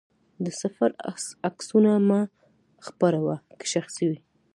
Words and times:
د 0.43 0.45
سفر 0.61 0.89
عکسونه 1.49 1.91
مه 2.07 2.21
خپره 2.87 3.17
وه، 3.25 3.35
که 3.59 3.65
شخصي 3.73 4.05
وي. 4.09 4.19